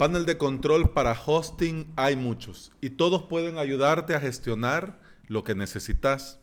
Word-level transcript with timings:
Panel 0.00 0.24
de 0.24 0.38
control 0.38 0.92
para 0.92 1.12
hosting 1.12 1.92
hay 1.94 2.16
muchos 2.16 2.72
y 2.80 2.88
todos 2.88 3.24
pueden 3.24 3.58
ayudarte 3.58 4.14
a 4.14 4.20
gestionar 4.20 4.98
lo 5.26 5.44
que 5.44 5.54
necesitas. 5.54 6.40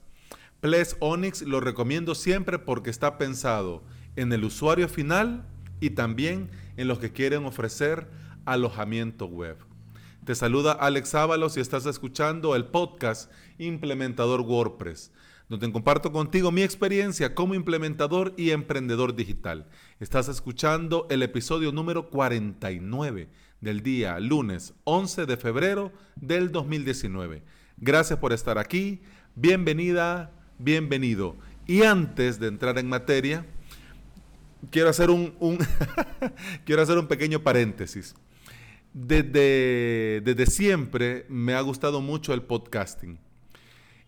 Ples 0.59 0.95
Onyx 0.99 1.41
lo 1.41 1.59
recomiendo 1.59 2.13
siempre 2.13 2.59
porque 2.59 2.91
está 2.91 3.17
pensado 3.17 3.81
en 4.15 4.31
el 4.31 4.43
usuario 4.43 4.87
final 4.87 5.47
y 5.79 5.89
también 5.89 6.51
en 6.75 6.87
los 6.87 6.99
que 6.99 7.11
quieren 7.11 7.45
ofrecer 7.45 8.07
alojamiento 8.45 9.25
web. 9.25 9.57
Te 10.23 10.35
saluda 10.35 10.73
Alex 10.73 11.15
Ábalos 11.15 11.57
y 11.57 11.59
estás 11.59 11.87
escuchando 11.87 12.55
el 12.55 12.65
podcast 12.65 13.31
Implementador 13.57 14.41
WordPress 14.41 15.11
donde 15.49 15.71
comparto 15.71 16.11
contigo 16.11 16.51
mi 16.51 16.61
experiencia 16.61 17.33
como 17.33 17.55
implementador 17.55 18.33
y 18.35 18.51
emprendedor 18.51 19.15
digital. 19.15 19.65
Estás 19.99 20.27
escuchando 20.27 21.07
el 21.09 21.23
episodio 21.23 21.71
número 21.71 22.09
49 22.09 23.29
del 23.61 23.81
día 23.81 24.19
lunes 24.19 24.73
11 24.83 25.25
de 25.25 25.37
febrero 25.37 25.91
del 26.15 26.51
2019. 26.51 27.43
Gracias 27.77 28.19
por 28.19 28.33
estar 28.33 28.57
aquí, 28.57 29.01
bienvenida, 29.35 30.31
bienvenido. 30.57 31.35
Y 31.65 31.83
antes 31.83 32.39
de 32.39 32.47
entrar 32.47 32.77
en 32.77 32.87
materia, 32.87 33.45
quiero 34.71 34.89
hacer 34.89 35.09
un, 35.09 35.33
quiero 36.65 36.81
hacer 36.81 36.97
un 36.97 37.07
pequeño 37.07 37.41
paréntesis. 37.41 38.15
Desde, 38.93 40.21
desde 40.23 40.45
siempre 40.47 41.25
me 41.29 41.53
ha 41.53 41.61
gustado 41.61 42.01
mucho 42.01 42.33
el 42.33 42.41
podcasting. 42.41 43.19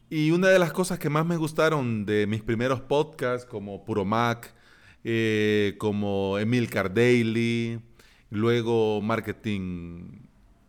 Y 0.10 0.32
una 0.32 0.48
de 0.48 0.58
las 0.58 0.74
cosas 0.74 0.98
que 0.98 1.10
más 1.10 1.26
me 1.26 1.38
gustaron 1.38 2.06
de 2.06 2.26
mis 2.26 2.42
primeros 2.42 2.82
podcasts, 2.82 3.46
como 3.46 3.86
Puro 3.86 4.06
Mac, 4.06 4.56
eh, 5.04 5.76
como 5.78 6.40
Emilcar 6.40 6.92
Daily, 6.92 7.80
luego 8.30 9.02
Marketing 9.02 10.22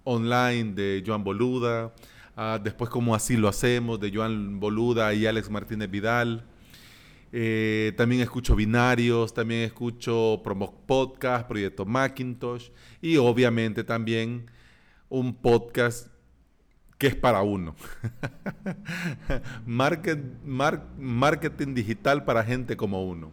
Online 0.05 0.73
de 0.73 1.03
Joan 1.07 1.25
Boluda, 1.25 1.95
ah, 2.37 2.59
después 2.63 2.91
como 2.91 3.15
Así 3.15 3.37
lo 3.37 3.49
hacemos 3.49 4.01
de 4.01 4.11
Joan 4.13 4.61
Boluda 4.61 5.13
y 5.15 5.27
Alex 5.27 5.51
Martínez 5.51 5.91
Vidal. 5.91 6.45
Eh, 7.33 7.93
también 7.97 8.23
escucho 8.23 8.57
binarios, 8.57 9.33
también 9.33 9.61
escucho 9.61 10.41
Promo 10.43 10.85
Podcast, 10.87 11.47
Proyecto 11.47 11.85
Macintosh 11.85 12.71
y 13.01 13.19
obviamente 13.19 13.85
también 13.85 14.51
un 15.09 15.35
podcast 15.35 16.09
que 16.99 17.07
es 17.07 17.15
para 17.15 17.43
uno. 17.43 17.77
marketing 20.99 21.75
digital 21.75 22.25
para 22.25 22.45
gente 22.45 22.77
como 22.77 23.05
uno. 23.05 23.31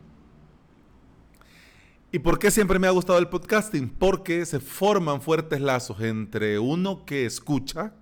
¿Y 2.10 2.20
por 2.20 2.40
qué 2.40 2.52
siempre 2.52 2.80
me 2.80 2.88
ha 2.88 2.92
gustado 2.92 3.20
el 3.20 3.28
podcasting? 3.28 3.90
Porque 3.90 4.46
se 4.46 4.62
forman 4.62 5.22
fuertes 5.22 5.60
lazos 5.60 6.00
entre 6.00 6.58
uno 6.58 7.06
que 7.06 7.26
escucha 7.26 7.94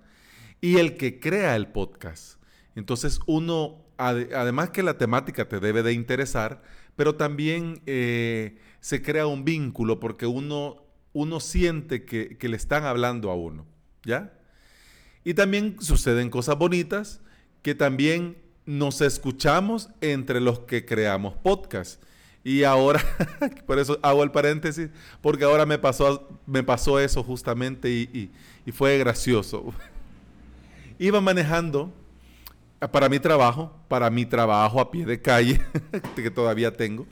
y 0.60 0.76
el 0.76 0.96
que 0.96 1.18
crea 1.18 1.56
el 1.56 1.66
podcast. 1.66 2.40
Entonces 2.76 3.18
uno, 3.26 3.84
además 3.98 4.70
que 4.70 4.84
la 4.84 4.96
temática 4.96 5.48
te 5.48 5.58
debe 5.58 5.82
de 5.82 5.92
interesar, 5.92 6.62
pero 6.94 7.16
también 7.16 7.82
eh, 7.86 8.58
se 8.78 9.02
crea 9.02 9.26
un 9.26 9.44
vínculo 9.44 9.98
porque 9.98 10.26
uno, 10.26 10.84
uno 11.12 11.40
siente 11.40 12.04
que, 12.04 12.38
le 12.40 12.56
están 12.56 12.84
hablando 12.84 13.32
a 13.32 13.34
uno. 13.34 13.66
¿Ya? 14.04 14.38
Y 15.24 15.34
también 15.34 15.78
suceden 15.80 16.30
cosas 16.30 16.56
bonitas 16.56 17.20
que 17.62 17.74
también 17.74 18.38
nos 18.66 19.00
escuchamos 19.00 19.88
entre 20.00 20.40
los 20.40 20.60
que 20.60 20.84
creamos 20.84 21.34
podcast. 21.34 22.00
Y 22.46 22.62
ahora, 22.62 23.02
por 23.66 23.76
eso 23.80 23.98
hago 24.02 24.22
el 24.22 24.30
paréntesis, 24.30 24.88
porque 25.20 25.42
ahora 25.42 25.66
me 25.66 25.80
pasó, 25.80 26.28
me 26.46 26.62
pasó 26.62 27.00
eso 27.00 27.24
justamente 27.24 27.90
y, 27.90 28.30
fue 28.70 28.96
gracioso. 28.98 29.74
Iba 31.00 31.20
manejando 31.20 31.92
para 32.92 33.08
mi 33.08 33.18
trabajo, 33.18 33.76
para 33.88 34.10
mi 34.10 34.24
trabajo 34.24 34.80
a 34.80 34.92
pie 34.92 35.04
de 35.04 35.20
calle, 35.20 35.60
que 36.14 36.30
todavía 36.30 36.72
tengo, 36.72 37.04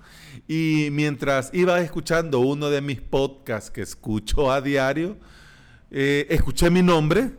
y 0.46 0.86
mientras 0.92 1.50
iba 1.52 1.80
escuchando 1.80 2.38
uno 2.38 2.70
de 2.70 2.80
mis 2.80 3.00
podcasts 3.00 3.72
que 3.72 3.82
escucho 3.82 4.52
a 4.52 4.60
diario, 4.60 5.16
eh, 5.90 6.28
escuché 6.30 6.70
mi 6.70 6.80
nombre 6.80 7.32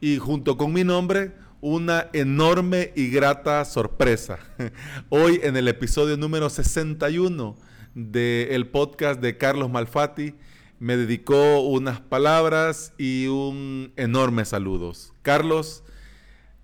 y 0.00 0.18
junto 0.18 0.56
con 0.56 0.72
mi 0.72 0.84
nombre 0.84 1.32
una 1.60 2.08
enorme 2.12 2.92
y 2.96 3.10
grata 3.10 3.64
sorpresa. 3.64 4.38
Hoy 5.10 5.40
en 5.42 5.56
el 5.56 5.68
episodio 5.68 6.16
número 6.16 6.48
61 6.48 7.56
del 7.94 8.68
podcast 8.68 9.20
de 9.20 9.36
Carlos 9.36 9.70
Malfatti 9.70 10.34
me 10.78 10.96
dedicó 10.96 11.60
unas 11.60 12.00
palabras 12.00 12.94
y 12.96 13.26
un 13.26 13.92
enorme 13.96 14.46
saludos. 14.46 15.12
Carlos, 15.20 15.82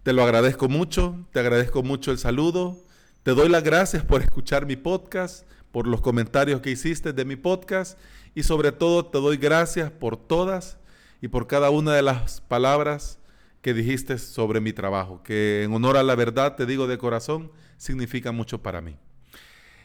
te 0.02 0.14
lo 0.14 0.22
agradezco 0.22 0.68
mucho, 0.68 1.26
te 1.32 1.40
agradezco 1.40 1.82
mucho 1.82 2.10
el 2.10 2.18
saludo, 2.18 2.78
te 3.22 3.32
doy 3.32 3.50
las 3.50 3.62
gracias 3.62 4.02
por 4.02 4.22
escuchar 4.22 4.64
mi 4.64 4.76
podcast, 4.76 5.46
por 5.72 5.86
los 5.86 6.00
comentarios 6.00 6.62
que 6.62 6.70
hiciste 6.70 7.12
de 7.12 7.24
mi 7.26 7.36
podcast 7.36 7.98
y 8.34 8.44
sobre 8.44 8.72
todo 8.72 9.04
te 9.04 9.18
doy 9.18 9.36
gracias 9.36 9.90
por 9.90 10.16
todas 10.16 10.78
y 11.20 11.28
por 11.28 11.46
cada 11.46 11.68
una 11.68 11.92
de 11.92 12.02
las 12.02 12.40
palabras 12.40 13.18
que 13.66 13.74
dijiste 13.74 14.16
sobre 14.18 14.60
mi 14.60 14.72
trabajo, 14.72 15.24
que 15.24 15.64
en 15.64 15.72
honor 15.74 15.96
a 15.96 16.04
la 16.04 16.14
verdad, 16.14 16.54
te 16.54 16.66
digo 16.66 16.86
de 16.86 16.98
corazón, 16.98 17.50
significa 17.76 18.30
mucho 18.30 18.62
para 18.62 18.80
mí. 18.80 18.96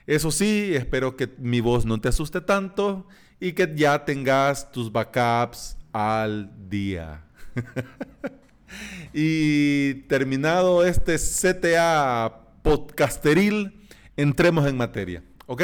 Eso 0.05 0.29
sí, 0.29 0.75
espero 0.75 1.15
que 1.15 1.31
mi 1.39 1.61
voz 1.61 1.83
no 1.83 1.99
te 1.99 2.09
asuste 2.09 2.41
tanto 2.41 3.07
y 3.39 3.53
que 3.53 3.73
ya 3.75 4.05
tengas 4.05 4.71
tus 4.71 4.91
backups 4.91 5.79
al 5.93 6.51
día. 6.69 7.23
y 9.15 9.95
terminado 10.07 10.85
este 10.85 11.15
CTA 11.15 12.51
podcasteril, 12.61 13.81
entremos 14.15 14.67
en 14.67 14.77
materia, 14.77 15.23
¿ok? 15.47 15.63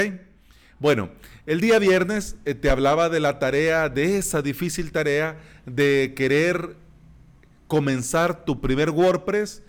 Bueno, 0.79 1.11
el 1.45 1.61
día 1.61 1.77
viernes 1.77 2.35
eh, 2.45 2.55
te 2.55 2.71
hablaba 2.71 3.09
de 3.09 3.19
la 3.19 3.37
tarea, 3.37 3.89
de 3.89 4.17
esa 4.17 4.41
difícil 4.41 4.91
tarea 4.91 5.37
de 5.67 6.13
querer 6.15 6.86
comenzar 7.67 8.45
tu 8.45 8.61
primer 8.61 8.89
WordPress 8.89 9.63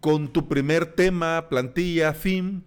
con 0.00 0.28
tu 0.32 0.48
primer 0.48 0.86
tema, 0.86 1.48
plantilla, 1.48 2.12
fin 2.12 2.64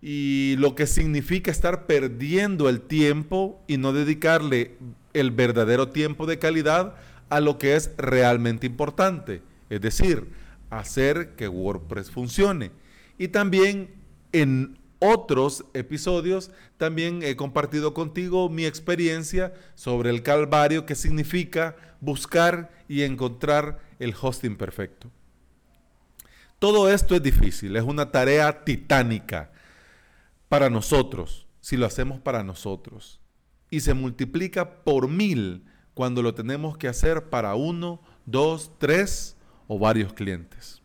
y 0.00 0.54
lo 0.58 0.74
que 0.74 0.86
significa 0.86 1.50
estar 1.50 1.86
perdiendo 1.86 2.68
el 2.68 2.80
tiempo 2.80 3.62
y 3.66 3.78
no 3.78 3.92
dedicarle 3.92 4.76
el 5.12 5.30
verdadero 5.30 5.88
tiempo 5.88 6.26
de 6.26 6.38
calidad 6.38 6.94
a 7.30 7.40
lo 7.40 7.58
que 7.58 7.74
es 7.74 7.90
realmente 7.98 8.66
importante, 8.66 9.42
es 9.68 9.80
decir, 9.80 10.28
hacer 10.70 11.34
que 11.36 11.48
WordPress 11.48 12.10
funcione. 12.10 12.70
Y 13.18 13.28
también 13.28 13.90
en 14.32 14.78
otros 15.00 15.64
episodios 15.74 16.50
también 16.76 17.22
he 17.22 17.36
compartido 17.36 17.94
contigo 17.94 18.48
mi 18.48 18.64
experiencia 18.64 19.52
sobre 19.74 20.10
el 20.10 20.22
calvario 20.22 20.86
que 20.86 20.94
significa 20.94 21.76
buscar 22.00 22.70
y 22.88 23.02
encontrar 23.02 23.80
el 23.98 24.14
hosting 24.20 24.56
perfecto. 24.56 25.10
Todo 26.58 26.90
esto 26.90 27.14
es 27.14 27.22
difícil, 27.22 27.76
es 27.76 27.84
una 27.84 28.10
tarea 28.10 28.64
titánica 28.64 29.52
para 30.48 30.70
nosotros, 30.70 31.46
si 31.60 31.76
lo 31.76 31.86
hacemos 31.86 32.20
para 32.20 32.42
nosotros. 32.42 33.20
Y 33.70 33.80
se 33.80 33.94
multiplica 33.94 34.82
por 34.82 35.08
mil 35.08 35.64
cuando 35.94 36.22
lo 36.22 36.34
tenemos 36.34 36.76
que 36.76 36.88
hacer 36.88 37.28
para 37.28 37.54
uno, 37.54 38.00
dos, 38.26 38.72
tres 38.78 39.36
o 39.66 39.78
varios 39.78 40.12
clientes. 40.12 40.82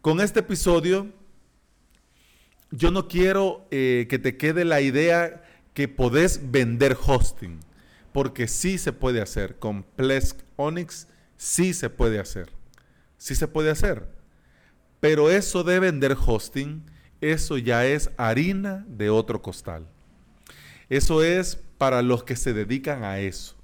Con 0.00 0.20
este 0.20 0.40
episodio, 0.40 1.12
yo 2.70 2.90
no 2.90 3.06
quiero 3.06 3.66
eh, 3.70 4.06
que 4.08 4.18
te 4.18 4.36
quede 4.36 4.64
la 4.64 4.80
idea 4.80 5.44
que 5.72 5.88
podés 5.88 6.50
vender 6.50 6.96
hosting, 7.06 7.60
porque 8.14 8.46
sí 8.46 8.78
se 8.78 8.92
puede 8.92 9.20
hacer. 9.20 9.58
Con 9.58 9.82
Plesk 9.82 10.38
Onyx 10.54 11.08
Sí 11.36 11.74
se 11.74 11.90
puede 11.90 12.20
hacer. 12.20 12.48
Sí 13.18 13.34
se 13.34 13.48
puede 13.48 13.70
hacer. 13.70 14.08
Pero 15.00 15.30
eso 15.30 15.64
de 15.64 15.80
vender 15.80 16.16
hosting, 16.24 16.88
eso 17.20 17.58
ya 17.58 17.84
es 17.86 18.10
harina 18.16 18.84
de 18.86 19.10
otro 19.10 19.42
costal. 19.42 19.88
Eso 20.88 21.24
es 21.24 21.56
para 21.76 22.02
los 22.02 22.22
que 22.22 22.36
se 22.36 22.54
dedican 22.54 23.02
a 23.02 23.18
eso. 23.18 23.56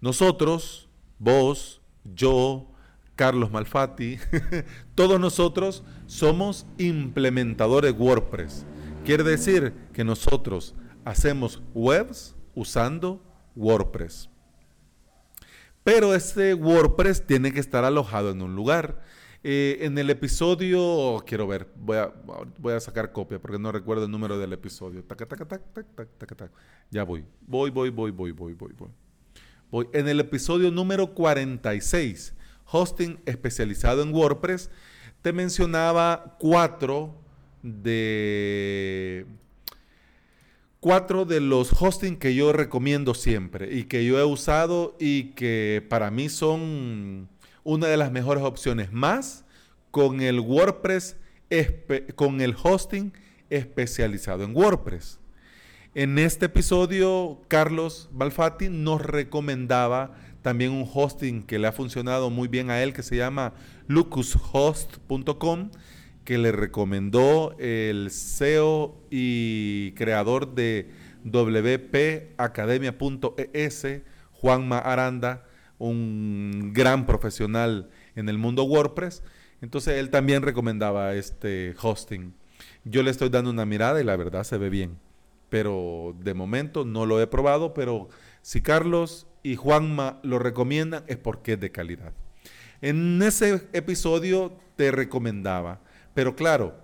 Nosotros, 0.00 0.88
vos, 1.20 1.80
yo, 2.02 2.68
Carlos 3.14 3.52
Malfatti, 3.52 4.18
todos 4.96 5.20
nosotros 5.20 5.84
somos 6.06 6.66
implementadores 6.76 7.94
WordPress. 7.96 8.66
Quiere 9.04 9.22
decir 9.22 9.72
que 9.92 10.02
nosotros 10.02 10.74
hacemos 11.04 11.62
webs 11.72 12.34
usando 12.56 13.22
WordPress. 13.56 14.28
Pero 15.82 16.14
este 16.14 16.54
WordPress 16.54 17.26
tiene 17.26 17.52
que 17.52 17.60
estar 17.60 17.84
alojado 17.84 18.30
en 18.30 18.42
un 18.42 18.54
lugar. 18.54 19.02
Eh, 19.44 19.78
en 19.82 19.96
el 19.98 20.10
episodio, 20.10 21.22
quiero 21.24 21.46
ver, 21.46 21.68
voy 21.76 21.98
a, 22.72 22.80
sacar 22.80 23.12
copia 23.12 23.38
porque 23.38 23.58
no 23.58 23.70
recuerdo 23.70 24.04
el 24.04 24.10
número 24.10 24.38
del 24.38 24.52
episodio. 24.52 25.04
ya 26.90 27.04
voy. 27.04 27.24
Voy, 27.46 27.70
voy, 27.70 27.90
voy, 27.90 28.10
voy, 28.10 28.32
voy, 28.32 28.54
voy, 28.54 28.72
voy. 28.76 28.90
Voy 29.70 29.88
en 29.92 30.08
el 30.08 30.20
episodio 30.20 30.70
número 30.70 31.14
46, 31.14 32.34
hosting 32.64 33.20
especializado 33.24 34.02
en 34.02 34.12
WordPress, 34.12 34.70
te 35.22 35.32
mencionaba 35.32 36.36
cuatro 36.38 37.14
de 37.62 39.26
cuatro 40.86 41.24
de 41.24 41.40
los 41.40 41.72
hosting 41.82 42.16
que 42.16 42.36
yo 42.36 42.52
recomiendo 42.52 43.12
siempre 43.14 43.74
y 43.74 43.86
que 43.86 44.04
yo 44.04 44.20
he 44.20 44.24
usado 44.24 44.96
y 45.00 45.32
que 45.32 45.84
para 45.90 46.12
mí 46.12 46.28
son 46.28 47.28
una 47.64 47.88
de 47.88 47.96
las 47.96 48.12
mejores 48.12 48.44
opciones 48.44 48.92
más 48.92 49.44
con 49.90 50.20
el 50.20 50.38
WordPress 50.38 51.16
con 52.14 52.40
el 52.40 52.54
hosting 52.62 53.12
especializado 53.50 54.44
en 54.44 54.54
WordPress. 54.54 55.18
En 55.96 56.20
este 56.20 56.46
episodio, 56.46 57.42
Carlos 57.48 58.08
Balfati 58.12 58.68
nos 58.68 59.02
recomendaba 59.02 60.14
también 60.42 60.70
un 60.70 60.88
hosting 60.94 61.42
que 61.42 61.58
le 61.58 61.66
ha 61.66 61.72
funcionado 61.72 62.30
muy 62.30 62.46
bien 62.46 62.70
a 62.70 62.80
él, 62.80 62.92
que 62.92 63.02
se 63.02 63.16
llama 63.16 63.54
lucushost.com, 63.88 65.70
que 66.26 66.36
le 66.36 66.52
recomendó 66.52 67.56
el 67.58 68.10
CEO 68.10 69.00
y 69.10 69.92
creador 69.92 70.54
de 70.54 70.90
wpacademia.es, 71.24 73.86
Juanma 74.32 74.78
Aranda, 74.78 75.46
un 75.78 76.72
gran 76.74 77.06
profesional 77.06 77.88
en 78.16 78.28
el 78.28 78.36
mundo 78.38 78.64
WordPress. 78.64 79.22
Entonces 79.62 79.98
él 79.98 80.10
también 80.10 80.42
recomendaba 80.42 81.14
este 81.14 81.76
hosting. 81.80 82.34
Yo 82.84 83.04
le 83.04 83.10
estoy 83.10 83.28
dando 83.28 83.50
una 83.50 83.64
mirada 83.64 84.00
y 84.00 84.04
la 84.04 84.16
verdad 84.16 84.42
se 84.44 84.58
ve 84.58 84.68
bien. 84.68 84.98
Pero 85.48 86.16
de 86.20 86.34
momento 86.34 86.84
no 86.84 87.06
lo 87.06 87.22
he 87.22 87.28
probado, 87.28 87.72
pero 87.72 88.08
si 88.42 88.62
Carlos 88.62 89.28
y 89.44 89.54
Juanma 89.54 90.18
lo 90.24 90.40
recomiendan 90.40 91.04
es 91.06 91.18
porque 91.18 91.52
es 91.52 91.60
de 91.60 91.70
calidad. 91.70 92.12
En 92.80 93.22
ese 93.22 93.68
episodio 93.72 94.58
te 94.74 94.90
recomendaba, 94.90 95.82
pero 96.16 96.34
claro, 96.34 96.74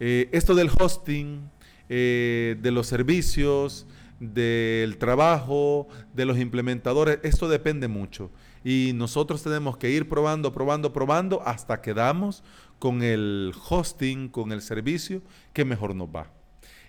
eh, 0.00 0.30
esto 0.32 0.54
del 0.54 0.70
hosting, 0.80 1.50
eh, 1.90 2.56
de 2.58 2.70
los 2.70 2.86
servicios, 2.86 3.86
del 4.18 4.96
trabajo, 4.96 5.88
de 6.14 6.24
los 6.24 6.38
implementadores, 6.38 7.18
esto 7.22 7.50
depende 7.50 7.86
mucho. 7.86 8.30
Y 8.64 8.92
nosotros 8.94 9.42
tenemos 9.42 9.76
que 9.76 9.90
ir 9.90 10.08
probando, 10.08 10.54
probando, 10.54 10.90
probando 10.90 11.42
hasta 11.46 11.82
que 11.82 11.92
damos 11.92 12.42
con 12.78 13.02
el 13.02 13.52
hosting, 13.68 14.30
con 14.30 14.52
el 14.52 14.62
servicio 14.62 15.20
que 15.52 15.66
mejor 15.66 15.94
nos 15.94 16.08
va. 16.08 16.32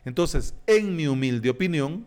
Entonces, 0.05 0.55
en 0.67 0.95
mi 0.95 1.05
humilde 1.05 1.49
opinión, 1.49 2.05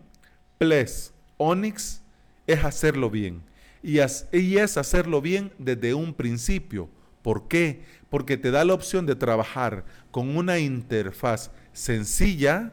Ples 0.57 1.13
Onyx 1.37 2.01
es 2.47 2.63
hacerlo 2.63 3.11
bien. 3.11 3.43
Y, 3.83 3.99
y 3.99 4.57
es 4.57 4.75
hacerlo 4.75 5.21
bien 5.21 5.53
desde 5.59 5.93
un 5.93 6.15
principio. 6.15 6.89
¿Por 7.21 7.47
qué? 7.47 7.83
Porque 8.13 8.37
te 8.37 8.51
da 8.51 8.63
la 8.63 8.75
opción 8.75 9.07
de 9.07 9.15
trabajar 9.15 9.85
con 10.11 10.37
una 10.37 10.59
interfaz 10.59 11.49
sencilla, 11.71 12.71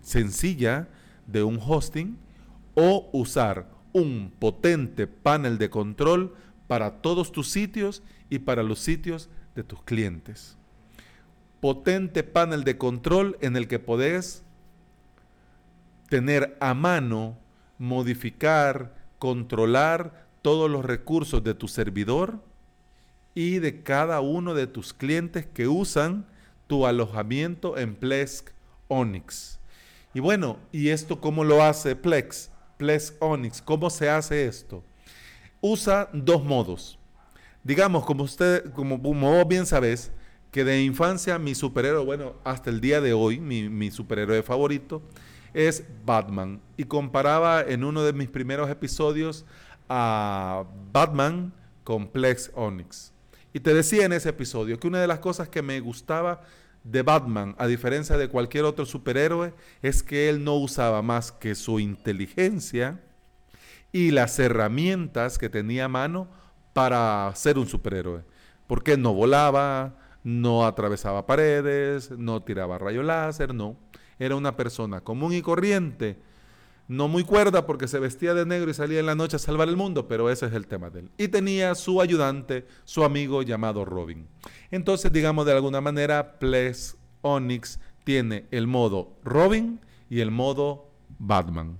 sencilla 0.00 0.88
de 1.26 1.42
un 1.42 1.60
hosting 1.60 2.16
o 2.72 3.10
usar 3.12 3.68
un 3.92 4.32
potente 4.38 5.06
panel 5.06 5.58
de 5.58 5.68
control 5.68 6.34
para 6.66 7.02
todos 7.02 7.30
tus 7.30 7.50
sitios 7.50 8.02
y 8.30 8.38
para 8.38 8.62
los 8.62 8.78
sitios 8.78 9.28
de 9.54 9.64
tus 9.64 9.82
clientes. 9.82 10.56
Potente 11.60 12.22
panel 12.22 12.64
de 12.64 12.78
control 12.78 13.36
en 13.42 13.54
el 13.54 13.68
que 13.68 13.80
podés 13.80 14.44
tener 16.08 16.56
a 16.60 16.72
mano, 16.72 17.36
modificar, 17.76 18.94
controlar 19.18 20.26
todos 20.40 20.70
los 20.70 20.86
recursos 20.86 21.44
de 21.44 21.52
tu 21.52 21.68
servidor 21.68 22.40
y 23.36 23.58
de 23.58 23.82
cada 23.82 24.22
uno 24.22 24.54
de 24.54 24.66
tus 24.66 24.94
clientes 24.94 25.44
que 25.44 25.68
usan 25.68 26.24
tu 26.66 26.86
alojamiento 26.86 27.76
en 27.76 27.94
Plesk 27.94 28.48
Onyx. 28.88 29.60
Y 30.14 30.20
bueno, 30.20 30.56
¿y 30.72 30.88
esto 30.88 31.20
cómo 31.20 31.44
lo 31.44 31.62
hace 31.62 31.94
Plex? 31.94 32.50
Plex 32.78 33.12
Onyx. 33.20 33.60
¿Cómo 33.60 33.90
se 33.90 34.08
hace 34.08 34.46
esto? 34.46 34.82
Usa 35.60 36.08
dos 36.14 36.42
modos. 36.44 36.98
Digamos, 37.62 38.06
como 38.06 38.24
usted, 38.24 38.72
como, 38.72 38.96
vos 38.96 39.46
bien 39.46 39.66
sabes, 39.66 40.10
que 40.50 40.64
de 40.64 40.82
infancia 40.82 41.38
mi 41.38 41.54
superhéroe, 41.54 42.06
bueno, 42.06 42.36
hasta 42.42 42.70
el 42.70 42.80
día 42.80 43.02
de 43.02 43.12
hoy, 43.12 43.38
mi, 43.38 43.68
mi 43.68 43.90
superhéroe 43.90 44.42
favorito 44.42 45.02
es 45.52 45.84
Batman. 46.06 46.62
Y 46.78 46.84
comparaba 46.84 47.60
en 47.60 47.84
uno 47.84 48.02
de 48.02 48.14
mis 48.14 48.30
primeros 48.30 48.70
episodios 48.70 49.44
a 49.90 50.64
Batman 50.90 51.52
con 51.84 52.08
Plex 52.08 52.50
Onyx. 52.54 53.12
Y 53.56 53.60
te 53.60 53.72
decía 53.72 54.04
en 54.04 54.12
ese 54.12 54.28
episodio 54.28 54.78
que 54.78 54.86
una 54.86 55.00
de 55.00 55.06
las 55.06 55.20
cosas 55.20 55.48
que 55.48 55.62
me 55.62 55.80
gustaba 55.80 56.42
de 56.84 57.00
Batman, 57.00 57.54
a 57.56 57.66
diferencia 57.66 58.18
de 58.18 58.28
cualquier 58.28 58.66
otro 58.66 58.84
superhéroe, 58.84 59.54
es 59.80 60.02
que 60.02 60.28
él 60.28 60.44
no 60.44 60.56
usaba 60.56 61.00
más 61.00 61.32
que 61.32 61.54
su 61.54 61.80
inteligencia 61.80 63.00
y 63.92 64.10
las 64.10 64.38
herramientas 64.38 65.38
que 65.38 65.48
tenía 65.48 65.86
a 65.86 65.88
mano 65.88 66.28
para 66.74 67.32
ser 67.34 67.56
un 67.56 67.66
superhéroe. 67.66 68.24
Porque 68.66 68.98
no 68.98 69.14
volaba, 69.14 69.96
no 70.22 70.66
atravesaba 70.66 71.24
paredes, 71.24 72.10
no 72.10 72.42
tiraba 72.42 72.76
rayo 72.76 73.02
láser, 73.02 73.54
no. 73.54 73.78
Era 74.18 74.36
una 74.36 74.54
persona 74.54 75.00
común 75.00 75.32
y 75.32 75.40
corriente 75.40 76.18
no 76.88 77.08
muy 77.08 77.24
cuerda 77.24 77.66
porque 77.66 77.88
se 77.88 77.98
vestía 77.98 78.32
de 78.34 78.46
negro 78.46 78.70
y 78.70 78.74
salía 78.74 79.00
en 79.00 79.06
la 79.06 79.14
noche 79.14 79.36
a 79.36 79.40
salvar 79.40 79.68
el 79.68 79.76
mundo, 79.76 80.06
pero 80.06 80.30
ese 80.30 80.46
es 80.46 80.52
el 80.52 80.66
tema 80.66 80.90
de 80.90 81.00
él. 81.00 81.10
Y 81.18 81.28
tenía 81.28 81.74
su 81.74 82.00
ayudante, 82.00 82.66
su 82.84 83.02
amigo 83.02 83.42
llamado 83.42 83.84
Robin. 83.84 84.28
Entonces, 84.70 85.12
digamos 85.12 85.46
de 85.46 85.52
alguna 85.52 85.80
manera, 85.80 86.38
Ples 86.38 86.96
Onyx 87.22 87.80
tiene 88.04 88.46
el 88.52 88.68
modo 88.68 89.16
Robin 89.24 89.80
y 90.08 90.20
el 90.20 90.30
modo 90.30 90.88
Batman. 91.18 91.78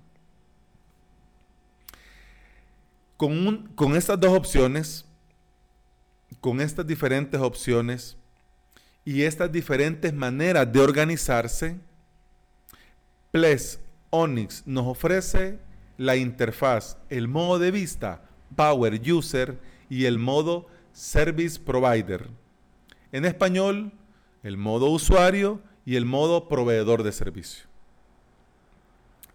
Con, 3.17 3.69
con 3.77 3.97
estas 3.97 4.19
dos 4.19 4.37
opciones, 4.37 5.07
con 6.41 6.61
estas 6.61 6.87
diferentes 6.87 7.41
opciones 7.41 8.17
y 9.05 9.23
estas 9.23 9.53
diferentes 9.53 10.13
maneras 10.13 10.71
de 10.71 10.81
organizarse, 10.81 11.79
Ples 13.31 13.81
Onyx 14.17 14.67
nos 14.67 14.87
ofrece 14.87 15.59
la 15.99 16.17
interfaz, 16.17 16.99
el 17.11 17.29
modo 17.29 17.59
de 17.59 17.71
vista 17.71 18.23
Power 18.55 19.01
User 19.11 19.59
y 19.91 20.07
el 20.07 20.19
modo 20.19 20.67
Service 20.93 21.61
Provider. 21.61 22.29
En 23.13 23.25
español, 23.25 23.93
el 24.43 24.57
modo 24.57 24.89
usuario 24.91 25.61
y 25.85 25.97
el 25.97 26.05
modo 26.07 26.49
proveedor 26.49 27.03
de 27.03 27.13
servicio. 27.13 27.67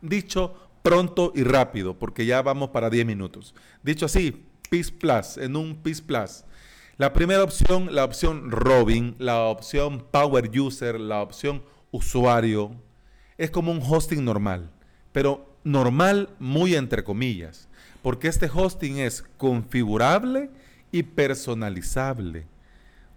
Dicho 0.01 0.55
pronto 0.81 1.31
y 1.35 1.43
rápido, 1.43 1.99
porque 1.99 2.25
ya 2.25 2.41
vamos 2.41 2.69
para 2.69 2.89
10 2.89 3.05
minutos. 3.05 3.53
Dicho 3.83 4.07
así, 4.07 4.45
PIS 4.69 4.91
Plus, 4.91 5.37
en 5.37 5.55
un 5.55 5.75
PIS 5.75 6.01
Plus. 6.01 6.43
La 6.97 7.13
primera 7.13 7.43
opción, 7.43 7.93
la 7.93 8.03
opción 8.03 8.49
Robin, 8.51 9.15
la 9.19 9.43
opción 9.43 10.05
Power 10.11 10.49
User, 10.59 10.99
la 10.99 11.21
opción 11.21 11.63
usuario, 11.91 12.71
es 13.41 13.49
como 13.49 13.71
un 13.71 13.81
hosting 13.81 14.23
normal, 14.23 14.69
pero 15.11 15.57
normal 15.63 16.29
muy 16.37 16.75
entre 16.75 17.03
comillas, 17.03 17.67
porque 18.03 18.27
este 18.27 18.47
hosting 18.53 18.99
es 18.99 19.23
configurable 19.37 20.51
y 20.91 21.01
personalizable. 21.01 22.45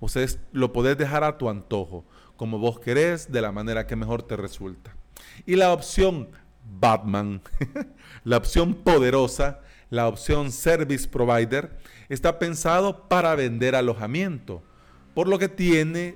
O 0.00 0.08
sea, 0.08 0.26
lo 0.50 0.72
podés 0.72 0.96
dejar 0.96 1.24
a 1.24 1.36
tu 1.36 1.50
antojo, 1.50 2.06
como 2.36 2.58
vos 2.58 2.80
querés, 2.80 3.30
de 3.30 3.42
la 3.42 3.52
manera 3.52 3.86
que 3.86 3.96
mejor 3.96 4.22
te 4.22 4.34
resulta. 4.34 4.96
Y 5.44 5.56
la 5.56 5.74
opción 5.74 6.30
Batman, 6.80 7.42
la 8.24 8.38
opción 8.38 8.72
poderosa, 8.72 9.60
la 9.90 10.08
opción 10.08 10.52
Service 10.52 11.06
Provider, 11.06 11.78
está 12.08 12.38
pensado 12.38 13.08
para 13.08 13.34
vender 13.34 13.74
alojamiento, 13.74 14.62
por 15.12 15.28
lo 15.28 15.38
que 15.38 15.50
tiene 15.50 16.14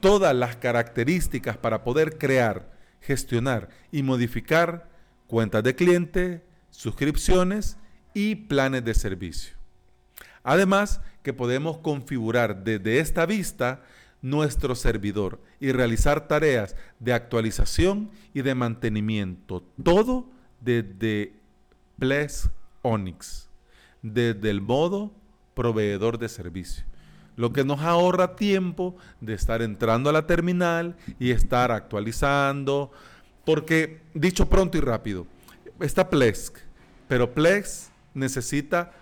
todas 0.00 0.34
las 0.34 0.56
características 0.56 1.56
para 1.56 1.84
poder 1.84 2.18
crear 2.18 2.73
gestionar 3.04 3.68
y 3.92 4.02
modificar 4.02 4.88
cuentas 5.26 5.62
de 5.62 5.74
cliente, 5.74 6.42
suscripciones 6.70 7.76
y 8.14 8.34
planes 8.34 8.84
de 8.84 8.94
servicio. 8.94 9.54
Además, 10.42 11.00
que 11.22 11.32
podemos 11.32 11.78
configurar 11.78 12.64
desde 12.64 13.00
esta 13.00 13.26
vista 13.26 13.82
nuestro 14.22 14.74
servidor 14.74 15.40
y 15.60 15.72
realizar 15.72 16.28
tareas 16.28 16.76
de 16.98 17.12
actualización 17.12 18.10
y 18.32 18.42
de 18.42 18.54
mantenimiento. 18.54 19.62
Todo 19.82 20.30
desde 20.60 21.34
Ples 21.98 22.50
Onyx, 22.82 23.48
desde 24.02 24.50
el 24.50 24.60
modo 24.60 25.12
proveedor 25.54 26.18
de 26.18 26.28
servicio 26.28 26.84
lo 27.36 27.52
que 27.52 27.64
nos 27.64 27.80
ahorra 27.80 28.36
tiempo 28.36 28.96
de 29.20 29.34
estar 29.34 29.62
entrando 29.62 30.10
a 30.10 30.12
la 30.12 30.26
terminal 30.26 30.96
y 31.18 31.30
estar 31.30 31.72
actualizando, 31.72 32.92
porque 33.44 34.00
dicho 34.14 34.48
pronto 34.48 34.78
y 34.78 34.80
rápido, 34.80 35.26
está 35.80 36.08
Plesk, 36.08 36.56
pero 37.08 37.34
Plex 37.34 37.90
necesita 38.14 38.92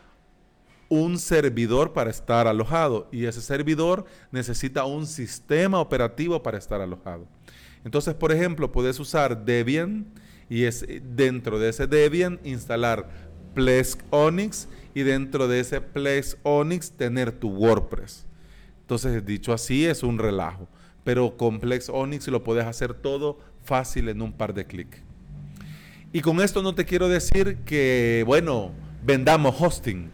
un 0.89 1.19
servidor 1.19 1.93
para 1.93 2.11
estar 2.11 2.47
alojado 2.47 3.09
y 3.11 3.25
ese 3.25 3.41
servidor 3.41 4.05
necesita 4.31 4.85
un 4.85 5.07
sistema 5.07 5.81
operativo 5.81 6.43
para 6.43 6.59
estar 6.59 6.81
alojado. 6.81 7.27
Entonces, 7.85 8.15
por 8.15 8.31
ejemplo, 8.31 8.71
puedes 8.71 9.01
usar 9.01 9.45
Debian 9.45 10.07
y 10.49 10.65
es 10.65 10.85
dentro 11.03 11.59
de 11.59 11.71
ese 11.71 11.87
Debian 11.87 12.41
instalar 12.45 13.09
Plesk 13.55 14.01
Onyx 14.11 14.69
y 14.95 15.03
dentro 15.03 15.49
de 15.49 15.61
ese 15.61 15.81
Plesk 15.81 16.39
Onyx 16.43 16.93
tener 16.93 17.33
tu 17.33 17.49
WordPress. 17.51 18.27
Entonces, 18.83 19.25
dicho 19.25 19.53
así, 19.53 19.87
es 19.87 20.03
un 20.03 20.19
relajo. 20.19 20.69
Pero 21.05 21.37
con 21.37 21.61
Plex 21.61 21.89
Onyx 21.89 22.29
lo 22.29 22.45
puedes 22.45 22.65
hacer 22.65 22.95
todo 22.95 23.39
fácil 23.65 24.09
en 24.09 24.23
un 24.23 24.33
par 24.33 24.55
de 24.55 24.67
clics. 24.67 25.03
Y 26.13 26.21
con 26.21 26.41
esto 26.41 26.63
no 26.63 26.75
te 26.75 26.85
quiero 26.85 27.09
decir 27.09 27.59
que, 27.65 28.23
bueno, 28.27 28.73
vendamos 29.03 29.57
hosting, 29.59 30.11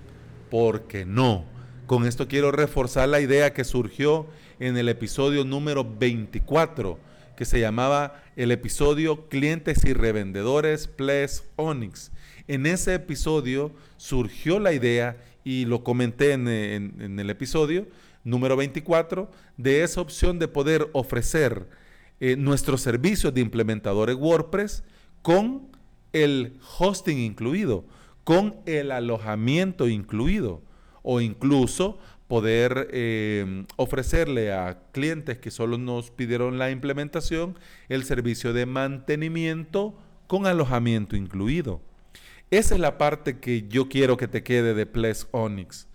porque 0.51 1.05
no. 1.05 1.45
Con 1.87 2.07
esto 2.07 2.29
quiero 2.29 2.53
reforzar 2.53 3.09
la 3.09 3.21
idea 3.21 3.53
que 3.53 3.65
surgió 3.65 4.27
en 4.61 4.77
el 4.77 4.89
episodio 4.89 5.45
número 5.45 5.85
24, 5.85 6.99
que 7.37 7.45
se 7.45 7.61
llamaba 7.61 8.23
el 8.37 8.53
episodio 8.53 9.29
Clientes 9.29 9.85
y 9.85 9.93
Revendedores 9.93 10.87
Plex 10.87 11.45
Onyx. 11.57 12.13
En 12.49 12.67
ese 12.67 12.95
episodio 12.95 13.73
surgió 13.99 14.59
la 14.59 14.73
idea, 14.73 15.19
y 15.45 15.65
lo 15.65 15.83
comenté 15.83 16.33
en, 16.33 16.47
el 16.49 17.31
episodio, 17.31 17.87
número 18.23 18.55
24, 18.57 19.31
de 19.57 19.83
esa 19.83 20.03
opción 20.03 20.39
de 20.39 20.47
poder 20.47 20.91
ofrecer 20.93 21.69
eh, 22.21 22.37
nuestros 22.37 22.83
servicios 22.83 23.33
de 23.33 23.41
implementadores 23.41 24.17
WordPress 24.17 24.83
con 25.23 25.69
el 26.13 26.59
hosting 26.79 27.19
incluido, 27.19 27.87
con 28.25 28.57
el 28.67 28.91
alojamiento 28.91 29.89
incluido, 29.89 30.61
o 31.03 31.23
incluso 31.23 31.99
poder 32.27 32.91
eh, 32.93 33.65
ofrecerle 33.77 34.53
a 34.53 34.83
clientes 34.93 35.39
que 35.39 35.51
solo 35.51 35.79
nos 35.79 36.11
pidieron 36.11 36.59
la 36.59 36.71
implementación 36.71 37.59
el 37.89 38.05
servicio 38.05 38.53
de 38.53 38.67
mantenimiento 38.67 39.99
con 40.27 40.47
alojamiento 40.47 41.17
incluido. 41.17 41.88
Esa 42.51 42.75
es 42.75 42.81
la 42.81 42.99
parte 42.99 43.39
que 43.39 43.69
yo 43.69 43.89
quiero 43.89 44.17
que 44.17 44.29
te 44.29 44.43
quede 44.43 44.75
de 44.75 44.87
Ples 44.87 45.29
Onyx. 45.33 45.87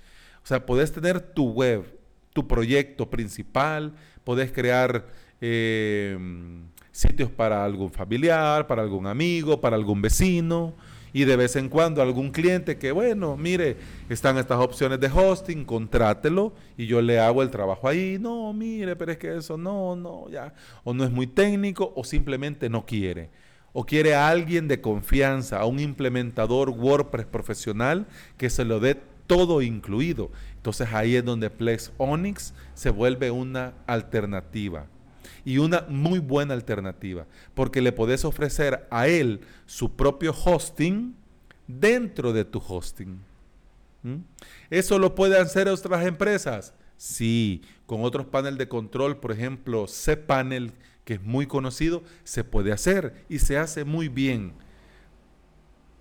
O 0.43 0.47
sea, 0.47 0.65
puedes 0.65 0.91
tener 0.91 1.19
tu 1.19 1.49
web 1.49 1.85
tu 2.33 2.47
proyecto 2.47 3.09
principal, 3.09 3.93
podés 4.23 4.51
crear 4.51 5.07
eh, 5.39 6.17
sitios 6.91 7.29
para 7.29 7.63
algún 7.63 7.91
familiar, 7.91 8.67
para 8.67 8.81
algún 8.81 9.07
amigo, 9.07 9.61
para 9.61 9.75
algún 9.75 10.01
vecino 10.01 10.75
y 11.13 11.25
de 11.25 11.35
vez 11.35 11.55
en 11.55 11.69
cuando 11.69 12.01
algún 12.01 12.31
cliente 12.31 12.77
que, 12.79 12.91
bueno, 12.91 13.37
mire, 13.37 13.77
están 14.09 14.39
estas 14.39 14.59
opciones 14.59 14.99
de 14.99 15.07
hosting, 15.07 15.63
contrátelo 15.63 16.53
y 16.75 16.87
yo 16.87 17.03
le 17.03 17.19
hago 17.19 17.43
el 17.43 17.51
trabajo 17.51 17.87
ahí. 17.87 18.17
No, 18.19 18.51
mire, 18.51 18.95
pero 18.95 19.11
es 19.11 19.19
que 19.19 19.37
eso 19.37 19.55
no, 19.55 19.95
no, 19.95 20.27
ya. 20.31 20.55
O 20.83 20.91
no 20.93 21.03
es 21.03 21.11
muy 21.11 21.27
técnico 21.27 21.93
o 21.95 22.03
simplemente 22.03 22.67
no 22.67 22.87
quiere. 22.87 23.29
O 23.73 23.85
quiere 23.85 24.15
a 24.15 24.29
alguien 24.29 24.67
de 24.67 24.81
confianza, 24.81 25.59
a 25.59 25.65
un 25.65 25.79
implementador 25.79 26.69
WordPress 26.69 27.25
profesional 27.25 28.05
que 28.37 28.49
se 28.49 28.65
lo 28.65 28.79
dé 28.79 28.95
todo 29.27 29.61
incluido. 29.61 30.31
Entonces 30.55 30.89
ahí 30.93 31.15
es 31.15 31.25
donde 31.25 31.49
Plex 31.49 31.91
Onyx 31.97 32.53
se 32.73 32.89
vuelve 32.89 33.31
una 33.31 33.73
alternativa. 33.87 34.85
Y 35.45 35.57
una 35.57 35.85
muy 35.89 36.19
buena 36.19 36.53
alternativa, 36.53 37.25
porque 37.53 37.81
le 37.81 37.91
podés 37.91 38.23
ofrecer 38.23 38.87
a 38.89 39.07
él 39.07 39.41
su 39.65 39.91
propio 39.91 40.33
hosting 40.33 41.15
dentro 41.67 42.31
de 42.31 42.45
tu 42.45 42.61
hosting. 42.65 43.19
¿Mm? 44.03 44.17
¿Eso 44.69 44.99
lo 44.99 45.15
pueden 45.15 45.41
hacer 45.41 45.67
otras 45.67 46.05
empresas? 46.05 46.73
Sí, 46.97 47.61
con 47.85 48.03
otros 48.03 48.25
paneles 48.25 48.57
de 48.57 48.67
control, 48.67 49.17
por 49.17 49.31
ejemplo, 49.31 49.85
cPanel, 49.87 50.73
que 51.03 51.15
es 51.15 51.21
muy 51.21 51.47
conocido, 51.47 52.03
se 52.23 52.43
puede 52.43 52.71
hacer 52.71 53.25
y 53.29 53.39
se 53.39 53.57
hace 53.57 53.83
muy 53.83 54.07
bien. 54.07 54.53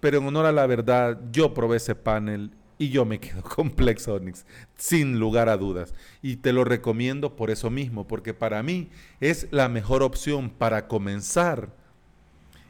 Pero 0.01 0.19
en 0.19 0.27
honor 0.27 0.47
a 0.47 0.53
la 0.53 0.67
verdad, 0.67 1.21
yo 1.33 1.55
probé 1.55 1.77
ese 1.77 1.95
panel 1.95 2.51
y 2.79 2.91
yo 2.91 3.05
me 3.05 3.21
quedo 3.21 3.43
con 3.43 3.71
Plex 3.71 4.09
Onyx, 4.09 4.45
sin 4.77 5.19
lugar 5.19 5.49
a 5.49 5.57
dudas. 5.57 5.95
Y 6.21 6.37
te 6.37 6.53
lo 6.53 6.65
recomiendo 6.65 7.37
por 7.37 7.51
eso 7.51 7.71
mismo, 7.71 8.07
porque 8.07 8.35
para 8.35 8.63
mí 8.63 8.91
es 9.21 9.47
la 9.51 9.69
mejor 9.69 10.03
opción 10.03 10.51
para 10.51 10.89
comenzar. 10.89 11.71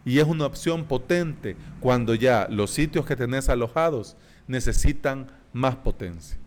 Y 0.04 0.18
es 0.18 0.26
una 0.26 0.46
opción 0.46 0.84
potente 0.84 1.56
cuando 1.80 2.14
ya 2.14 2.48
los 2.50 2.70
sitios 2.70 3.06
que 3.06 3.16
tenés 3.16 3.48
alojados 3.48 4.16
necesitan 4.46 5.28
más 5.52 5.76
potencia. 5.76 6.38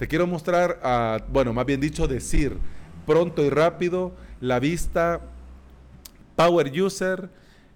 Te 0.00 0.08
quiero 0.08 0.26
mostrar, 0.26 0.80
bueno, 1.30 1.52
más 1.52 1.66
bien 1.66 1.78
dicho, 1.78 2.08
decir 2.08 2.56
pronto 3.04 3.44
y 3.44 3.50
rápido 3.50 4.14
la 4.40 4.58
vista 4.58 5.20
Power 6.36 6.72
User 6.80 7.28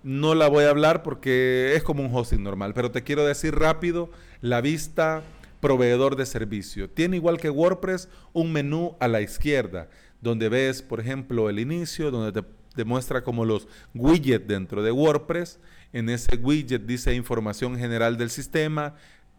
no 0.03 0.35
la 0.35 0.49
voy 0.49 0.65
a 0.65 0.71
hablar 0.71 1.03
porque 1.03 1.75
es 1.77 1.83
como 1.83 2.03
un 2.03 2.09
hosting 2.11 2.43
normal, 2.43 2.73
pero 2.73 2.91
te 2.91 3.03
quiero 3.03 3.27
decir 3.27 3.55
rápido 3.55 4.11
la 4.41 4.63
vista 4.63 5.23
proveedor 5.61 6.17
de 6.17 6.25
servicio. 6.25 6.89
Tiene 6.89 7.17
igual 7.17 7.39
que 7.39 7.51
WordPress 7.51 8.09
un 8.33 8.55
menú 8.55 8.97
a 9.01 9.09
la 9.09 9.21
izquierda, 9.21 9.91
donde 10.23 10.49
ves, 10.49 10.81
por 10.81 11.01
ejemplo, 11.01 11.51
el 11.51 11.59
inicio, 11.59 12.11
donde 12.11 12.33
te, 12.33 12.49
demuestra 12.75 12.85
muestra 13.19 13.23
como 13.23 13.45
los 13.45 13.69
widgets 13.95 14.49
dentro 14.49 14.83
de 14.83 14.93
WordPress. 14.93 15.61
En 15.93 16.09
ese 16.09 16.37
widget 16.37 16.87
dice 16.87 17.15
información 17.15 17.77
general 17.77 18.17
del 18.17 18.31
sistema, 18.31 18.95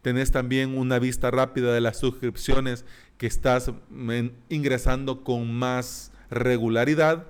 tenés 0.03 0.31
también 0.31 0.79
una 0.79 0.99
vista 0.99 1.31
rápida 1.31 1.75
de 1.75 1.81
las 1.81 1.99
suscripciones 1.99 2.85
que 3.19 3.27
estás 3.27 3.73
mm, 3.91 4.29
ingresando 4.49 5.25
con 5.25 5.53
más 5.53 6.13
regularidad 6.31 7.27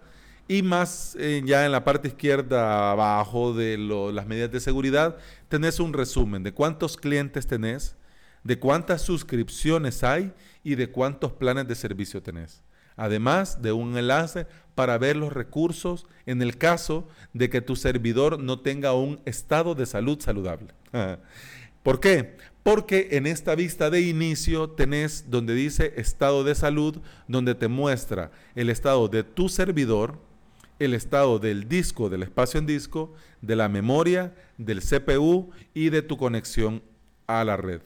y 0.48 0.62
más 0.62 1.16
eh, 1.18 1.42
ya 1.44 1.64
en 1.66 1.72
la 1.72 1.84
parte 1.84 2.08
izquierda 2.08 2.92
abajo 2.92 3.52
de 3.52 3.78
las 3.78 4.26
medidas 4.26 4.52
de 4.52 4.60
seguridad 4.60 5.16
tenés 5.48 5.80
un 5.80 5.92
resumen 5.92 6.42
de 6.42 6.52
cuántos 6.52 6.96
clientes 6.96 7.46
tenés, 7.46 7.96
de 8.44 8.58
cuántas 8.58 9.02
suscripciones 9.02 10.04
hay 10.04 10.32
y 10.62 10.76
de 10.76 10.90
cuántos 10.90 11.32
planes 11.32 11.66
de 11.66 11.74
servicio 11.74 12.22
tenés. 12.22 12.62
Además 12.96 13.60
de 13.60 13.72
un 13.72 13.96
enlace 13.96 14.46
para 14.74 14.98
ver 14.98 15.16
los 15.16 15.32
recursos 15.32 16.06
en 16.26 16.40
el 16.42 16.56
caso 16.56 17.08
de 17.32 17.50
que 17.50 17.60
tu 17.60 17.74
servidor 17.74 18.38
no 18.38 18.60
tenga 18.60 18.94
un 18.94 19.20
estado 19.24 19.74
de 19.74 19.84
salud 19.84 20.20
saludable. 20.20 20.75
¿Por 21.82 22.00
qué? 22.00 22.36
Porque 22.62 23.10
en 23.12 23.26
esta 23.26 23.54
vista 23.54 23.90
de 23.90 24.00
inicio 24.00 24.70
tenés 24.70 25.30
donde 25.30 25.54
dice 25.54 25.92
estado 25.96 26.42
de 26.42 26.54
salud, 26.54 26.98
donde 27.28 27.54
te 27.54 27.68
muestra 27.68 28.32
el 28.56 28.70
estado 28.70 29.06
de 29.08 29.22
tu 29.22 29.48
servidor, 29.48 30.18
el 30.78 30.92
estado 30.94 31.38
del 31.38 31.68
disco, 31.68 32.08
del 32.08 32.24
espacio 32.24 32.58
en 32.58 32.66
disco, 32.66 33.14
de 33.40 33.56
la 33.56 33.68
memoria, 33.68 34.34
del 34.58 34.82
CPU 34.82 35.50
y 35.74 35.90
de 35.90 36.02
tu 36.02 36.16
conexión 36.16 36.82
a 37.26 37.44
la 37.44 37.56
red. 37.56 37.82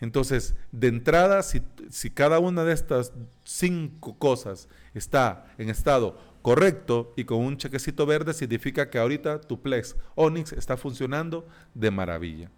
Entonces, 0.00 0.54
de 0.72 0.88
entrada, 0.88 1.42
si, 1.42 1.62
si, 1.88 2.10
cada 2.10 2.38
una 2.38 2.64
de 2.64 2.74
estas 2.74 3.12
cinco 3.44 4.18
cosas 4.18 4.68
está 4.92 5.46
en 5.56 5.70
estado 5.70 6.20
correcto 6.46 7.12
y 7.16 7.24
con 7.24 7.38
un 7.38 7.56
chequecito 7.56 8.06
verde, 8.06 8.32
significa 8.32 8.88
que 8.88 9.00
ahorita 9.00 9.40
tu 9.40 9.60
Plex 9.60 9.96
Onyx 10.14 10.52
está 10.52 10.76
funcionando 10.76 11.44
de 11.74 11.90
maravilla. 11.90 12.52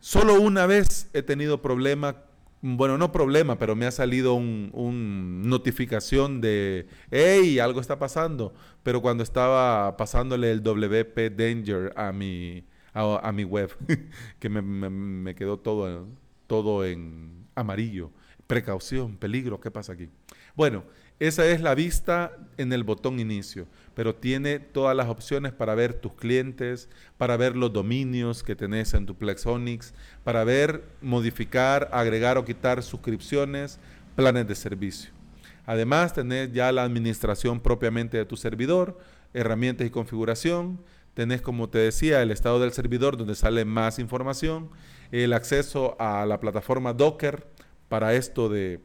Solo 0.00 0.38
una 0.38 0.66
vez 0.66 1.08
he 1.14 1.22
tenido 1.22 1.62
problema, 1.62 2.16
bueno, 2.60 2.98
no 2.98 3.10
problema, 3.10 3.58
pero 3.58 3.74
me 3.74 3.86
ha 3.86 3.90
salido 3.90 4.34
una 4.34 4.68
un 4.74 5.48
notificación 5.48 6.42
de, 6.42 6.88
hey, 7.10 7.58
algo 7.58 7.80
está 7.80 7.98
pasando. 7.98 8.52
Pero 8.82 9.00
cuando 9.00 9.22
estaba 9.22 9.96
pasándole 9.96 10.52
el 10.52 10.62
WP 10.62 11.34
Danger 11.34 11.94
a 11.96 12.12
mi, 12.12 12.66
a, 12.92 13.32
mi 13.32 13.44
web, 13.44 13.74
que 14.38 14.50
me, 14.50 14.60
me, 14.60 15.34
quedó 15.34 15.58
todo, 15.58 16.06
todo 16.46 16.84
en 16.84 17.46
amarillo. 17.54 18.10
Precaución, 18.46 19.16
peligro, 19.16 19.58
¿qué 19.58 19.70
pasa 19.70 19.94
aquí? 19.94 20.10
Bueno, 20.54 20.84
esa 21.20 21.46
es 21.46 21.60
la 21.60 21.74
vista 21.74 22.32
en 22.56 22.72
el 22.72 22.82
botón 22.82 23.20
inicio, 23.20 23.66
pero 23.94 24.14
tiene 24.14 24.58
todas 24.58 24.96
las 24.96 25.08
opciones 25.08 25.52
para 25.52 25.74
ver 25.74 25.92
tus 25.92 26.14
clientes, 26.14 26.88
para 27.18 27.36
ver 27.36 27.56
los 27.56 27.70
dominios 27.74 28.42
que 28.42 28.56
tenés 28.56 28.94
en 28.94 29.04
tu 29.04 29.14
Plexonics, 29.14 29.92
para 30.24 30.44
ver, 30.44 30.82
modificar, 31.02 31.90
agregar 31.92 32.38
o 32.38 32.46
quitar 32.46 32.82
suscripciones, 32.82 33.78
planes 34.16 34.48
de 34.48 34.54
servicio. 34.54 35.10
Además, 35.66 36.14
tenés 36.14 36.52
ya 36.52 36.72
la 36.72 36.84
administración 36.84 37.60
propiamente 37.60 38.16
de 38.16 38.24
tu 38.24 38.38
servidor, 38.38 38.98
herramientas 39.34 39.86
y 39.86 39.90
configuración. 39.90 40.80
Tenés, 41.12 41.42
como 41.42 41.68
te 41.68 41.78
decía, 41.80 42.22
el 42.22 42.30
estado 42.30 42.60
del 42.60 42.72
servidor 42.72 43.18
donde 43.18 43.34
sale 43.34 43.66
más 43.66 43.98
información, 43.98 44.70
el 45.12 45.34
acceso 45.34 45.96
a 46.00 46.24
la 46.24 46.40
plataforma 46.40 46.94
Docker 46.94 47.46
para 47.90 48.14
esto 48.14 48.48
de 48.48 48.80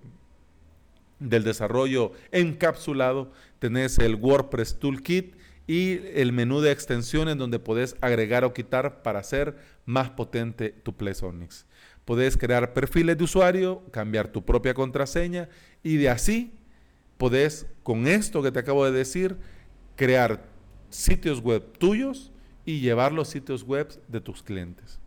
del 1.19 1.43
desarrollo 1.43 2.12
encapsulado, 2.31 3.31
tenés 3.60 4.00
el 4.00 4.15
WordPress 4.15 4.79
Toolkit 4.79 5.36
y 5.67 6.00
el 6.13 6.31
menú 6.31 6.62
de 6.62 6.72
extensiones 6.72 7.38
donde 7.38 7.60
podés 7.60 7.95
agregar 8.01 8.43
o 8.43 8.53
quitar 8.53 9.01
para 9.01 9.19
hacer 9.19 9.55
más 9.86 10.10
potente 10.12 10.69
tu 10.69 10.95
Plesonics. 10.95 11.65
Podés 12.05 12.38
crear 12.38 12.74
perfiles 12.74 13.17
de 13.17 13.24
usuario, 13.24 13.84
cambiar 13.91 14.27
tu 14.27 14.45
propia 14.45 14.74
contraseña 14.74 15.50
y 15.81 15.98
de 15.98 16.10
así 16.10 16.53
podés, 17.17 17.65
con 17.84 18.07
esto 18.07 18.43
que 18.43 18.51
te 18.51 18.60
acabo 18.60 18.86
de 18.86 18.91
decir, 18.91 19.38
crear 19.95 20.43
sitios 20.89 21.41
web 21.41 21.63
tuyos 21.77 22.31
y 22.65 22.79
llevar 22.79 23.12
los 23.12 23.29
sitios 23.29 23.63
web 23.63 23.88
de 24.07 24.22
tus 24.22 24.43
clientes. 24.43 25.00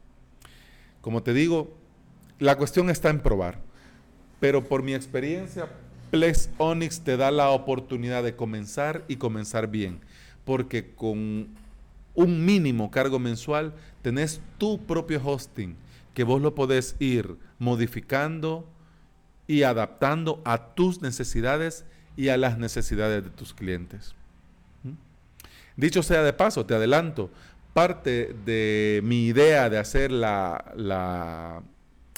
Como 1.01 1.23
te 1.23 1.33
digo, 1.33 1.77
la 2.39 2.57
cuestión 2.57 2.91
está 2.91 3.11
en 3.11 3.21
probar, 3.21 3.61
pero 4.41 4.65
por 4.65 4.83
mi 4.83 4.95
experiencia 4.95 5.69
Plex 6.11 6.51
Onyx 6.59 7.01
te 7.01 7.17
da 7.17 7.31
la 7.31 7.51
oportunidad 7.51 8.23
de 8.23 8.37
comenzar 8.37 9.05
y 9.09 9.17
comenzar 9.17 9.69
bien, 9.69 10.01
porque 10.45 10.95
con 10.95 11.49
un 12.15 12.45
mínimo 12.45 12.91
cargo 12.91 13.19
mensual 13.19 13.75
tenés 14.03 14.41
tu 14.59 14.85
propio 14.87 15.21
hosting 15.25 15.77
que 16.15 16.25
vos 16.25 16.43
lo 16.43 16.55
podés 16.55 16.97
ir 16.99 17.37
modificando 17.59 18.69
y 19.47 19.63
adaptando 19.63 20.43
a 20.45 20.75
tus 20.75 21.01
necesidades 21.01 21.85
y 22.17 22.29
a 22.29 22.37
las 22.37 22.59
necesidades 22.59 23.23
de 23.23 23.31
tus 23.31 23.55
clientes. 23.55 24.15
¿Mm? 24.83 24.95
Dicho 25.77 26.03
sea 26.03 26.23
de 26.23 26.33
paso, 26.33 26.67
te 26.67 26.75
adelanto, 26.75 27.31
parte 27.73 28.35
de 28.45 29.01
mi 29.05 29.27
idea 29.27 29.71
de 29.71 29.79
hacer 29.79 30.11
la, 30.11 31.63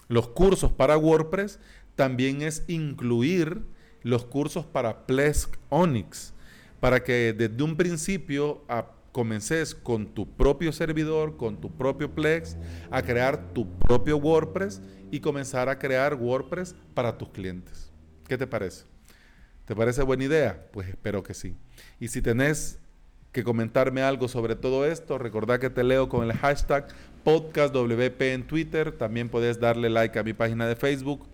los 0.09 0.29
cursos 0.29 0.73
para 0.73 0.97
WordPress 0.97 1.59
también 1.95 2.41
es 2.41 2.65
incluir 2.67 3.63
los 4.03 4.25
cursos 4.25 4.65
para 4.67 5.07
Plesk 5.07 5.57
Onyx, 5.69 6.33
para 6.81 7.03
que 7.03 7.35
desde 7.37 7.63
un 7.63 7.77
principio 7.77 8.65
comences 9.13 9.75
con 9.75 10.07
tu 10.07 10.29
propio 10.37 10.73
servidor, 10.73 11.37
con 11.37 11.61
tu 11.61 11.71
propio 11.71 12.15
Plex, 12.15 12.57
a 12.91 13.03
crear 13.03 13.53
tu 13.53 13.71
propio 13.79 14.17
WordPress 14.17 14.81
y 15.11 15.21
comenzar 15.21 15.69
a 15.69 15.79
crear 15.79 16.15
WordPress 16.15 16.75
para 16.95 17.19
tus 17.19 17.31
clientes. 17.31 17.91
¿Qué 18.27 18.39
te 18.39 18.47
parece? 18.47 18.85
¿Te 19.65 19.75
parece 19.75 20.03
buena 20.03 20.25
idea? 20.25 20.67
Pues 20.73 20.89
espero 20.89 21.23
que 21.23 21.35
sí. 21.35 21.57
Y 21.99 22.09
si 22.09 22.23
tenés 22.23 22.79
que 23.33 23.45
comentarme 23.45 24.03
algo 24.03 24.29
sobre 24.29 24.57
todo 24.57 24.87
esto, 24.87 25.19
recordad 25.19 25.61
que 25.61 25.71
te 25.71 25.85
leo 25.85 26.09
con 26.09 26.29
el 26.29 26.37
hashtag 26.37 26.89
podcastwp 27.25 28.23
en 28.23 28.47
Twitter. 28.47 28.93
También 28.93 29.29
puedes 29.29 29.61
darle 29.61 29.91
like 29.91 30.19
a 30.19 30.23
mi 30.23 30.33
página 30.33 30.67
de 30.67 30.77
Facebook 30.77 31.29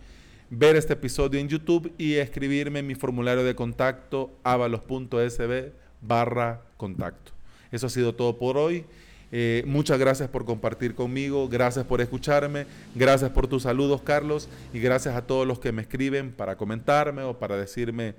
ver 0.50 0.76
este 0.76 0.92
episodio 0.92 1.40
en 1.40 1.48
YouTube 1.48 1.92
y 1.98 2.14
escribirme 2.14 2.80
en 2.80 2.86
mi 2.86 2.94
formulario 2.94 3.44
de 3.44 3.54
contacto 3.54 4.30
avalos.sb 4.44 5.72
barra 6.00 6.62
contacto. 6.76 7.32
Eso 7.72 7.86
ha 7.86 7.90
sido 7.90 8.14
todo 8.14 8.38
por 8.38 8.56
hoy. 8.56 8.84
Eh, 9.32 9.64
muchas 9.66 9.98
gracias 9.98 10.28
por 10.28 10.44
compartir 10.44 10.94
conmigo, 10.94 11.48
gracias 11.48 11.84
por 11.84 12.00
escucharme, 12.00 12.66
gracias 12.94 13.30
por 13.32 13.48
tus 13.48 13.64
saludos, 13.64 14.02
Carlos, 14.02 14.48
y 14.72 14.78
gracias 14.78 15.16
a 15.16 15.26
todos 15.26 15.46
los 15.46 15.58
que 15.58 15.72
me 15.72 15.82
escriben 15.82 16.30
para 16.30 16.56
comentarme 16.56 17.22
o 17.22 17.36
para 17.36 17.56
decirme 17.56 18.14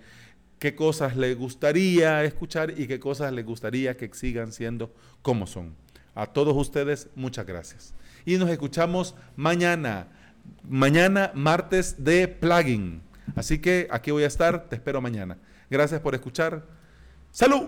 qué 0.60 0.76
cosas 0.76 1.16
les 1.16 1.38
gustaría 1.38 2.24
escuchar 2.26 2.74
y 2.78 2.88
qué 2.88 3.00
cosas 3.00 3.32
les 3.32 3.46
gustaría 3.46 3.96
que 3.96 4.10
sigan 4.14 4.52
siendo 4.52 4.92
como 5.22 5.48
son. 5.48 5.76
A 6.14 6.26
todos 6.26 6.56
ustedes, 6.58 7.08
muchas 7.16 7.46
gracias. 7.46 7.94
Y 8.26 8.38
nos 8.38 8.50
escuchamos 8.50 9.16
mañana 9.38 10.08
mañana 10.64 11.32
martes 11.34 12.04
de 12.04 12.28
plugin. 12.28 13.02
Así 13.36 13.60
que 13.60 13.88
aquí 13.92 14.12
voy 14.12 14.24
a 14.24 14.28
estar, 14.28 14.70
te 14.70 14.76
espero 14.76 15.02
mañana. 15.02 15.38
Gracias 15.70 16.02
por 16.02 16.16
escuchar. 16.16 16.64
¡Salud! 17.32 17.68